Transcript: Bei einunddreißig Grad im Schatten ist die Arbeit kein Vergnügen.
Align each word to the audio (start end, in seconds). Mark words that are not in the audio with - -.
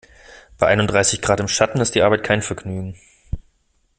Bei 0.57 0.65
einunddreißig 0.65 1.21
Grad 1.21 1.41
im 1.41 1.47
Schatten 1.47 1.79
ist 1.79 1.93
die 1.93 2.01
Arbeit 2.01 2.23
kein 2.23 2.41
Vergnügen. 2.41 2.95